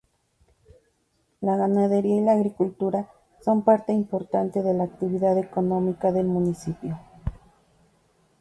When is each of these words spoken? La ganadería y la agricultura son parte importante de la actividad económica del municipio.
La 1.41 1.57
ganadería 1.57 2.15
y 2.15 2.21
la 2.25 2.31
agricultura 2.31 3.07
son 3.39 3.61
parte 3.63 3.93
importante 3.93 4.63
de 4.63 4.73
la 4.73 4.85
actividad 4.85 5.37
económica 5.37 6.11
del 6.11 6.25
municipio. 6.25 6.99